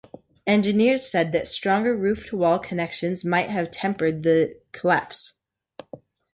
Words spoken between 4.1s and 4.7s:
the